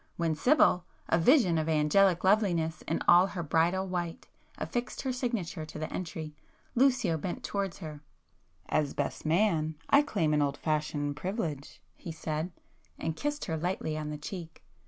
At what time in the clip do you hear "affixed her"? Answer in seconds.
4.57-5.13